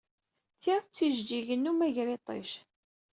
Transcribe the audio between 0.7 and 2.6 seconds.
d tijejjigin n umagriṭij.